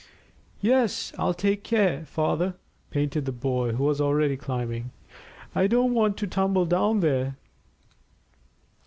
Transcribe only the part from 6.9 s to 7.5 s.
there."